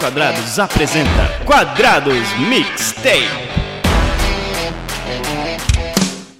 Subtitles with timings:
[0.00, 3.28] Quadrados apresenta Quadrados Mixtape.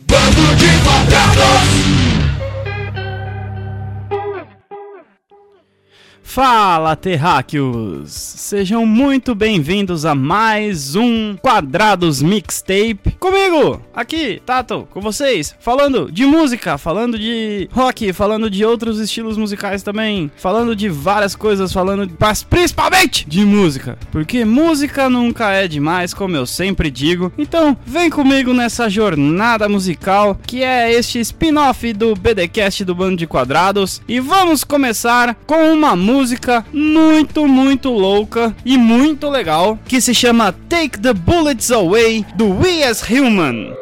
[0.08, 1.99] Bando de quadrados!
[6.30, 8.12] Fala, terráqueos!
[8.12, 13.16] Sejam muito bem-vindos a mais um Quadrados Mixtape.
[13.18, 19.36] Comigo, aqui, Tato, com vocês, falando de música, falando de rock, falando de outros estilos
[19.36, 25.66] musicais também, falando de várias coisas, falando, mas principalmente de música, porque música nunca é
[25.66, 27.32] demais, como eu sempre digo.
[27.36, 33.26] Então, vem comigo nessa jornada musical que é este spin-off do BDcast do Bando de
[33.26, 40.02] Quadrados e vamos começar com uma música música muito, muito louca e muito legal que
[40.02, 43.74] se chama Take the Bullets Away do We as Human.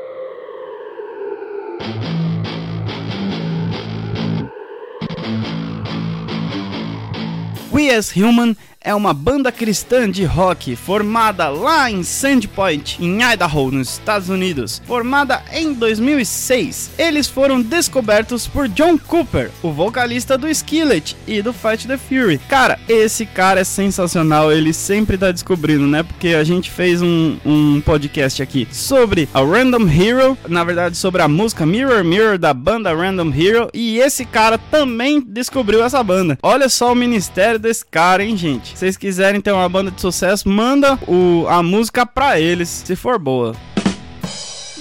[7.73, 8.57] We as Human
[8.89, 14.81] é uma banda cristã de rock formada lá em Sandpoint, em Idaho, nos Estados Unidos,
[14.87, 16.93] formada em 2006.
[16.97, 22.39] Eles foram descobertos por John Cooper, o vocalista do Skillet e do Fight the Fury.
[22.49, 26.03] Cara, esse cara é sensacional, ele sempre tá descobrindo, né?
[26.03, 31.21] Porque a gente fez um, um podcast aqui sobre a Random Hero, na verdade sobre
[31.21, 36.39] a música Mirror Mirror da banda Random Hero, e esse cara também descobriu essa banda.
[36.43, 38.78] Olha só o ministério desse cara, hein, gente?
[38.79, 42.95] Se vocês quiserem ter uma banda de sucesso, manda o, a música pra eles, se
[42.95, 43.57] for boa.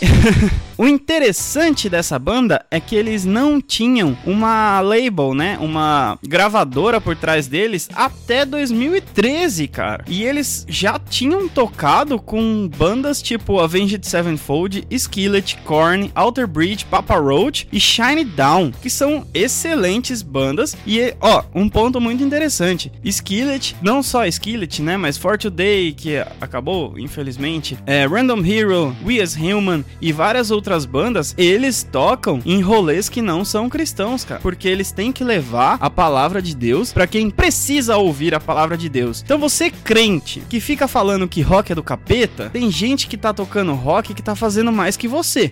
[0.78, 5.58] O interessante dessa banda é que eles não tinham uma label, né?
[5.60, 10.06] Uma gravadora por trás deles até 2013, cara.
[10.08, 17.16] E eles já tinham tocado com bandas tipo Avenged Sevenfold, Skillet, Korn, Alter Bridge, Papa
[17.16, 20.78] Roach e Shine Down, que são excelentes bandas.
[20.86, 24.96] E, ó, um ponto muito interessante: Skillet, não só Skillet, né?
[24.96, 30.67] Mas For Today, que acabou, infelizmente, é, Random Hero, We as Human e várias outras
[30.68, 34.42] outras bandas, eles tocam em rolês que não são cristãos, cara.
[34.42, 38.78] Porque eles têm que levar a palavra de Deus para quem precisa ouvir a palavra
[38.78, 39.22] de Deus.
[39.24, 43.34] Então você crente que fica falando que rock é do capeta, tem gente que tá
[43.34, 45.50] tocando rock que tá fazendo mais que você.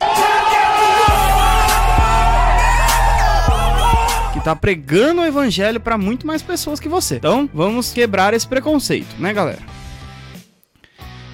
[4.44, 7.16] Tá pregando o evangelho para muito mais pessoas que você.
[7.16, 9.58] Então, vamos quebrar esse preconceito, né, galera?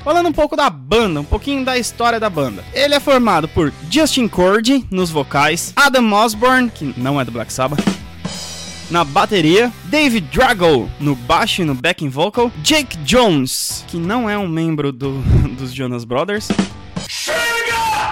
[0.03, 2.63] Falando um pouco da banda, um pouquinho da história da banda.
[2.73, 7.53] Ele é formado por Justin Cordy nos vocais, Adam Osborne, que não é do Black
[7.53, 7.85] Sabbath,
[8.89, 14.37] na bateria, David Drago no baixo e no backing vocal, Jake Jones, que não é
[14.37, 15.21] um membro do,
[15.57, 16.49] dos Jonas Brothers,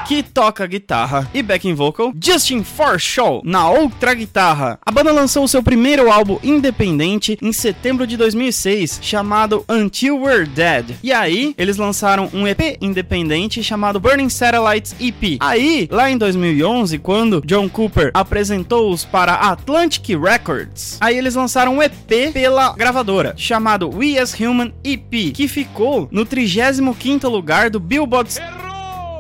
[0.10, 4.80] que toca guitarra e backing vocal, Justin Forshaw na outra guitarra.
[4.84, 10.96] A banda lançou seu primeiro álbum independente em setembro de 2006, chamado Until We're Dead.
[11.04, 15.38] E aí, eles lançaram um EP independente chamado Burning Satellites EP.
[15.40, 21.84] Aí, lá em 2011, quando John Cooper apresentou-os para Atlantic Records, aí eles lançaram um
[21.84, 28.34] EP pela gravadora, chamado We As Human EP, que ficou no 35º lugar do Billboard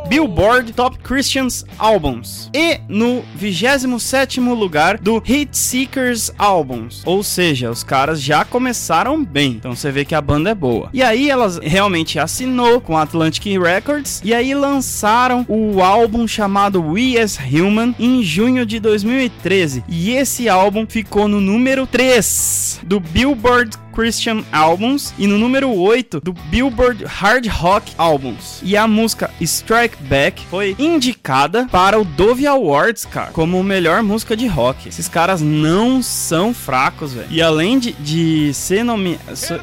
[0.07, 7.03] Billboard Top Christians Albums e no 27º lugar do Hit Seekers Albums.
[7.05, 9.51] Ou seja, os caras já começaram bem.
[9.51, 10.89] Então você vê que a banda é boa.
[10.93, 17.19] E aí elas realmente assinou com Atlantic Records e aí lançaram o álbum chamado We
[17.19, 19.83] As Human em junho de 2013.
[19.88, 26.22] E esse álbum ficou no número 3 do Billboard Christian Albums e no número 8
[26.22, 28.59] do Billboard Hard Rock Albums.
[28.63, 34.35] E a música Strike Back foi indicada para o Dove Awards, cara, como melhor música
[34.35, 34.88] de rock.
[34.89, 37.27] Esses caras não são fracos, velho.
[37.29, 39.19] E além de, de ser, nome,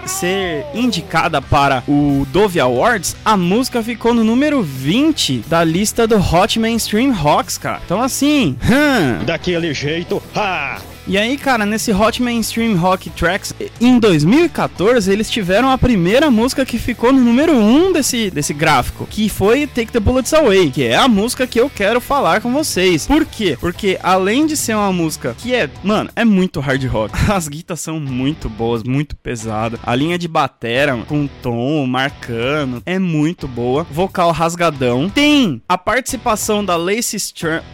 [0.06, 6.16] ser indicada para o Dove Awards, a música ficou no número 20 da lista do
[6.16, 7.80] Hot Mainstream Rocks, cara.
[7.84, 10.78] Então assim, hum, daquele jeito, ha!
[11.08, 16.66] E aí, cara, nesse Hot Mainstream Rock Tracks, em 2014, eles tiveram a primeira música
[16.66, 20.68] que ficou no número 1 um desse, desse gráfico, que foi Take the Bullets Away,
[20.72, 23.06] que é a música que eu quero falar com vocês.
[23.06, 23.56] Por quê?
[23.60, 27.80] Porque além de ser uma música que é, mano, é muito hard rock, as guitas
[27.80, 33.86] são muito boas, muito pesadas, a linha de batera com tom marcando é muito boa,
[33.88, 35.08] vocal rasgadão.
[35.08, 37.20] Tem a participação da Lacey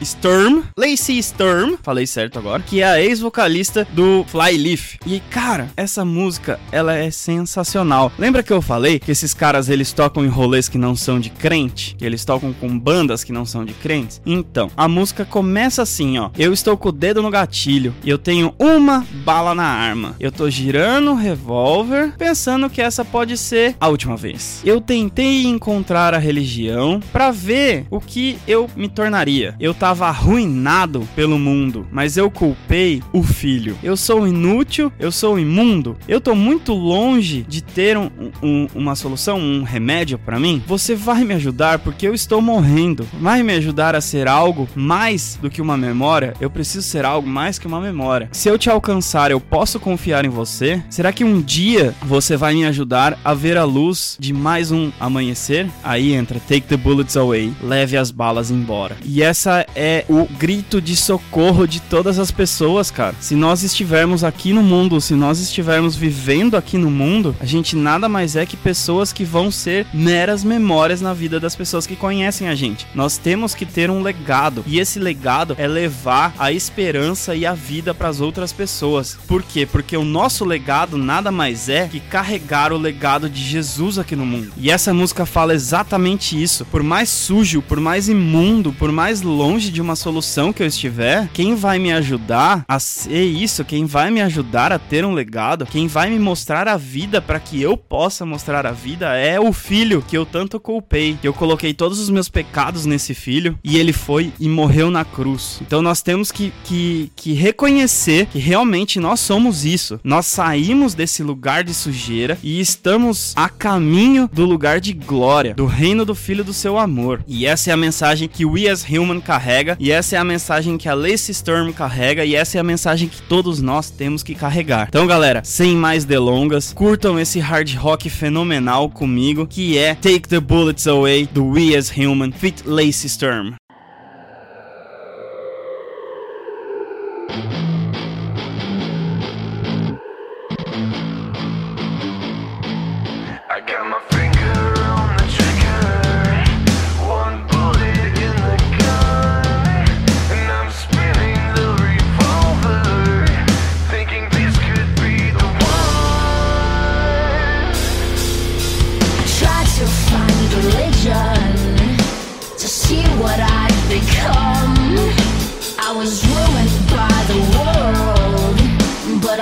[0.03, 4.97] Sturm, Lacey Sturm, falei certo agora, que é a ex ex-vocalista do Flyleaf.
[5.07, 8.11] E cara, essa música, ela é sensacional.
[8.19, 11.31] Lembra que eu falei que esses caras eles tocam em rolês que não são de
[11.31, 14.21] crente, que eles tocam com bandas que não são de crentes?
[14.27, 16.31] Então, a música começa assim, ó.
[16.37, 20.17] Eu estou com o dedo no gatilho e eu tenho uma bala na arma.
[20.19, 24.61] Eu tô girando o revólver, pensando que essa pode ser a última vez.
[24.65, 29.55] Eu tentei encontrar a religião para ver o que eu me tornaria.
[29.61, 33.77] Eu tava arruinado pelo mundo, mas eu culpei o filho.
[33.83, 35.97] Eu sou inútil, eu sou imundo.
[36.09, 38.11] Eu tô muito longe de ter um,
[38.43, 40.63] um, uma solução, um remédio para mim.
[40.67, 43.07] Você vai me ajudar porque eu estou morrendo.
[43.21, 46.35] Vai me ajudar a ser algo mais do que uma memória?
[46.41, 48.29] Eu preciso ser algo mais que uma memória.
[48.33, 50.83] Se eu te alcançar, eu posso confiar em você?
[50.89, 54.91] Será que um dia você vai me ajudar a ver a luz de mais um
[54.99, 55.69] amanhecer?
[55.83, 58.97] Aí entra Take the Bullets Away, leve as balas embora.
[59.05, 63.02] E essa é o grito de socorro de todas as pessoas, cara.
[63.21, 67.75] Se nós estivermos aqui no mundo, se nós estivermos vivendo aqui no mundo, a gente
[67.77, 71.97] nada mais é que pessoas que vão ser meras memórias na vida das pessoas que
[71.97, 72.87] conhecem a gente.
[72.95, 77.55] Nós temos que ter um legado e esse legado é levar a esperança e a
[77.55, 79.19] vida para as outras pessoas.
[79.27, 79.67] Por quê?
[79.67, 84.27] Porque o nosso legado nada mais é que carregar o legado de Jesus aqui no
[84.27, 84.53] mundo.
[84.57, 86.65] E essa música fala exatamente isso.
[86.67, 91.29] Por mais sujo, por mais imundo, por mais longe de uma solução que eu estiver,
[91.33, 95.67] quem vai me ajudar a ser isso, quem vai me ajudar a ter um legado,
[95.67, 99.53] quem vai me mostrar a vida para que eu possa mostrar a vida é o
[99.53, 101.19] filho que eu tanto culpei.
[101.23, 105.59] Eu coloquei todos os meus pecados nesse filho e ele foi e morreu na cruz.
[105.63, 109.99] Então nós temos que, que, que reconhecer que realmente nós somos isso.
[110.05, 115.67] Nós saímos desse lugar de sujeira e estamos a caminho do lugar de glória, do
[115.67, 117.25] reino do filho do seu amor.
[117.27, 120.77] E essa é a mensagem que We as Human carrega, e essa é a mensagem
[120.77, 124.35] que a Lacey Storm carrega, e essa é a mensagem que todos nós temos que
[124.35, 124.87] carregar.
[124.89, 130.41] Então, galera, sem mais delongas, curtam esse hard rock fenomenal comigo, que é Take the
[130.41, 133.55] Bullets Away do We as Human feat Lacey Storm.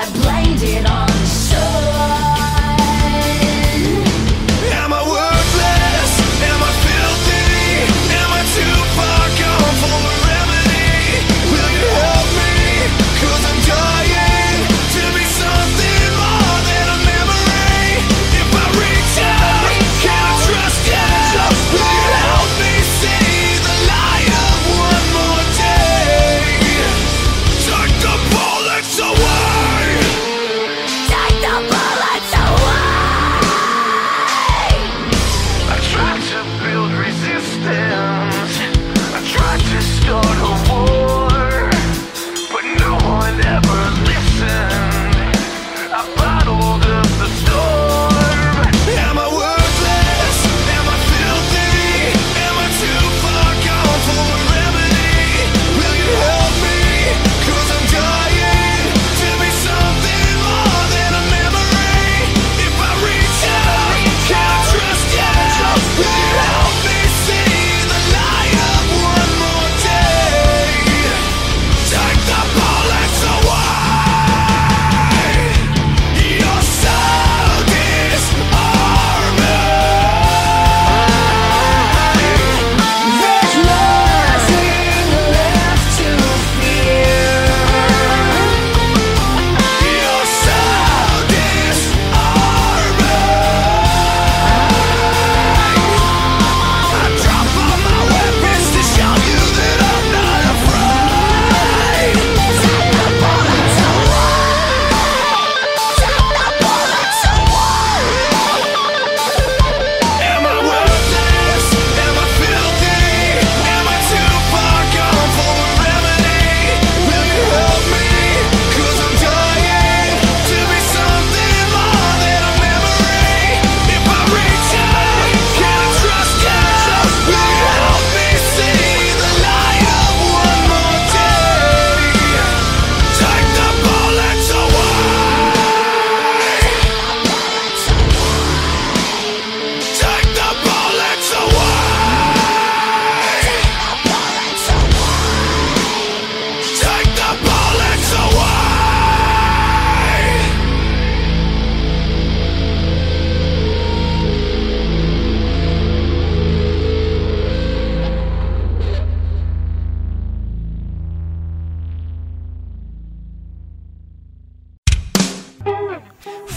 [0.01, 1.00] I blamed it on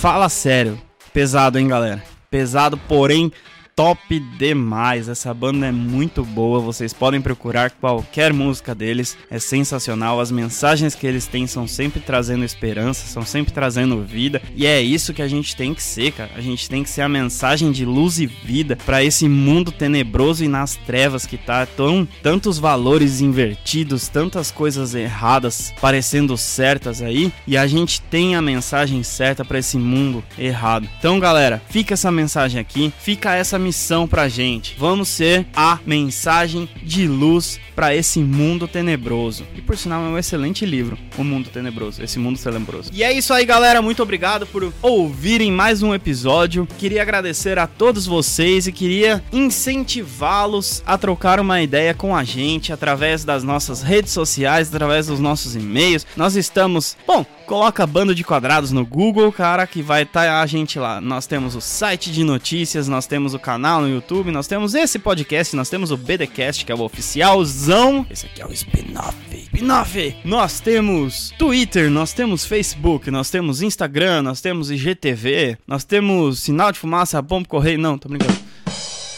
[0.03, 0.77] fala sério.
[1.13, 2.03] Pesado, hein, galera?
[2.29, 3.31] Pesado, porém
[3.75, 5.09] top demais.
[5.09, 6.59] Essa banda é muito boa.
[6.59, 9.17] Vocês podem procurar qualquer música deles.
[9.29, 10.19] É sensacional.
[10.19, 14.41] As mensagens que eles têm são sempre trazendo esperança, são sempre trazendo vida.
[14.55, 16.31] E é isso que a gente tem que ser, cara.
[16.35, 20.43] A gente tem que ser a mensagem de luz e vida para esse mundo tenebroso
[20.43, 27.31] e nas trevas que tá tão tantos valores invertidos, tantas coisas erradas parecendo certas aí,
[27.47, 30.87] e a gente tem a mensagem certa para esse mundo errado.
[30.99, 34.75] Então, galera, fica essa mensagem aqui, fica essa missão pra gente.
[34.77, 39.45] Vamos ser a mensagem de luz para esse mundo tenebroso.
[39.55, 42.91] E por sinal é um excelente livro, O Mundo Tenebroso, esse mundo tenebroso.
[42.93, 46.67] E é isso aí, galera, muito obrigado por ouvirem mais um episódio.
[46.77, 52.71] Queria agradecer a todos vocês e queria incentivá-los a trocar uma ideia com a gente
[52.71, 56.05] através das nossas redes sociais, através dos nossos e-mails.
[56.15, 60.45] Nós estamos, bom, coloca bando de quadrados no Google, cara, que vai estar tá a
[60.45, 60.99] gente lá.
[60.99, 64.97] Nós temos o site de notícias, nós temos o canal no YouTube, nós temos esse
[64.99, 68.05] podcast, nós temos o BDcast, que é o oficialzão.
[68.09, 69.15] Esse aqui é o spin-off.
[69.31, 70.15] Spin-off!
[70.23, 76.71] Nós temos Twitter, nós temos Facebook, nós temos Instagram, nós temos IGTV, nós temos sinal
[76.71, 77.77] de fumaça, bomba correio.
[77.77, 78.33] Não, tô brincando.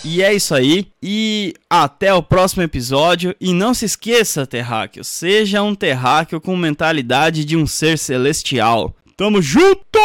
[0.05, 0.87] E é isso aí.
[1.01, 3.35] E até o próximo episódio.
[3.41, 8.95] E não se esqueça, terráqueo, seja um terráqueo com mentalidade de um ser celestial.
[9.17, 9.99] Tamo junto!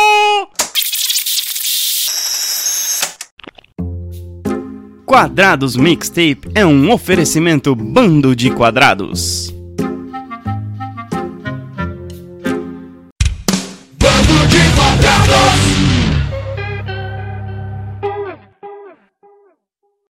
[5.04, 9.39] Quadrados Mixtape é um oferecimento bando de quadrados.